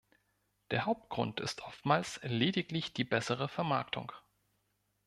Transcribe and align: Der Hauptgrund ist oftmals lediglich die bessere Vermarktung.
Der 0.71 0.87
Hauptgrund 0.87 1.39
ist 1.39 1.61
oftmals 1.61 2.19
lediglich 2.23 2.91
die 2.91 3.03
bessere 3.03 3.47
Vermarktung. 3.47 4.11